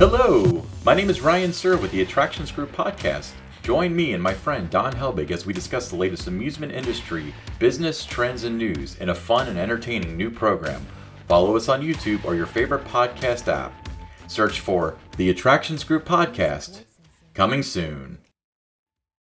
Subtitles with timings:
[0.00, 3.32] Hello, my name is Ryan Suhr with the Attractions Group podcast.
[3.62, 8.06] Join me and my friend Don Helbig as we discuss the latest amusement industry, business,
[8.06, 10.86] trends, and news in a fun and entertaining new program.
[11.28, 13.90] Follow us on YouTube or your favorite podcast app.
[14.26, 16.84] Search for the Attractions Group podcast.
[17.34, 18.19] Coming soon.